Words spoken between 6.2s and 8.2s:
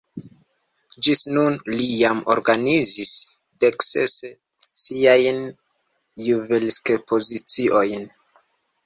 juvelekspoziciojn.